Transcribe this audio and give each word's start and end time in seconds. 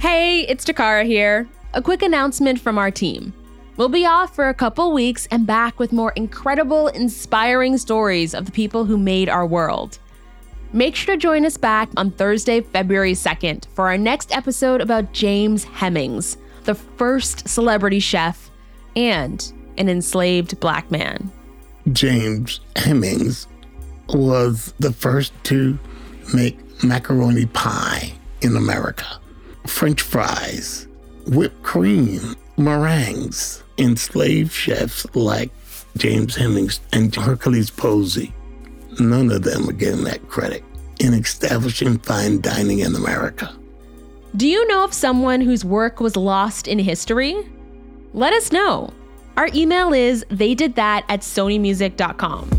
Hey, 0.00 0.46
it's 0.48 0.64
Takara 0.64 1.04
here. 1.04 1.46
A 1.74 1.82
quick 1.82 2.00
announcement 2.00 2.58
from 2.58 2.78
our 2.78 2.90
team. 2.90 3.34
We'll 3.76 3.90
be 3.90 4.06
off 4.06 4.34
for 4.34 4.48
a 4.48 4.54
couple 4.54 4.94
weeks 4.94 5.28
and 5.30 5.46
back 5.46 5.78
with 5.78 5.92
more 5.92 6.12
incredible, 6.12 6.88
inspiring 6.88 7.76
stories 7.76 8.32
of 8.32 8.46
the 8.46 8.50
people 8.50 8.86
who 8.86 8.96
made 8.96 9.28
our 9.28 9.46
world. 9.46 9.98
Make 10.72 10.96
sure 10.96 11.16
to 11.16 11.20
join 11.20 11.44
us 11.44 11.58
back 11.58 11.90
on 11.98 12.12
Thursday, 12.12 12.62
February 12.62 13.12
2nd 13.12 13.66
for 13.74 13.88
our 13.88 13.98
next 13.98 14.34
episode 14.34 14.80
about 14.80 15.12
James 15.12 15.66
Hemings, 15.66 16.38
the 16.64 16.74
first 16.74 17.46
celebrity 17.46 18.00
chef 18.00 18.50
and 18.96 19.52
an 19.76 19.90
enslaved 19.90 20.58
black 20.60 20.90
man. 20.90 21.30
James 21.92 22.60
Hemings 22.76 23.48
was 24.08 24.72
the 24.78 24.94
first 24.94 25.34
to 25.44 25.78
make 26.32 26.58
macaroni 26.82 27.44
pie 27.44 28.14
in 28.40 28.56
America, 28.56 29.20
French 29.66 30.02
fries, 30.02 30.86
whipped 31.26 31.62
cream, 31.62 32.36
meringues. 32.56 33.62
Enslaved 33.78 34.52
chefs 34.52 35.06
like 35.14 35.50
James 35.96 36.36
Hemings 36.36 36.80
and 36.92 37.14
Hercules 37.14 37.70
Posey, 37.70 38.30
none 38.98 39.30
of 39.30 39.42
them 39.42 39.68
are 39.70 39.72
getting 39.72 40.04
that 40.04 40.28
credit 40.28 40.62
in 40.98 41.14
establishing 41.14 41.98
fine 41.98 42.42
dining 42.42 42.80
in 42.80 42.94
America. 42.94 43.56
Do 44.36 44.46
you 44.46 44.66
know 44.68 44.84
of 44.84 44.92
someone 44.92 45.40
whose 45.40 45.64
work 45.64 45.98
was 45.98 46.14
lost 46.14 46.68
in 46.68 46.78
history? 46.78 47.36
Let 48.12 48.34
us 48.34 48.52
know. 48.52 48.92
Our 49.36 49.48
email 49.54 49.94
is 49.94 50.24
theydidthat 50.30 51.04
at 51.08 51.20
sonymusic.com. 51.20 52.50